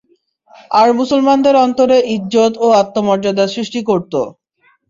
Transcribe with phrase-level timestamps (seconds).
[0.71, 4.13] আর মুসলমানদের অন্তরে ইজ্জত ও আত্মমর্যাদা সৃষ্টি করত।